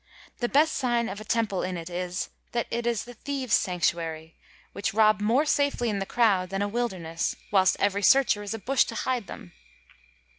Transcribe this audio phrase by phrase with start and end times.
[0.39, 4.35] The best signe of a Temple in it is, that it is the Theeues Sanctuary,
[4.73, 8.57] which robbe more safely in the Croud, then a wildernesse, whilst every searcher is a
[8.57, 9.53] bush to hide them.